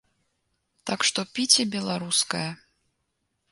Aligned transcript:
Так 0.91 0.99
што 1.09 1.19
піце 1.35 1.63
беларускае. 1.77 2.45